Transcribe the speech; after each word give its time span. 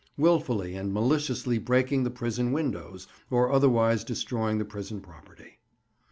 Wilfully 0.17 0.73
and 0.75 0.91
maliciously 0.91 1.59
breaking 1.59 2.03
the 2.03 2.09
prison 2.09 2.51
windows, 2.51 3.05
or 3.29 3.51
otherwise 3.51 4.03
destroying 4.03 4.57
the 4.57 4.65
prison 4.65 4.99
property. 4.99 5.59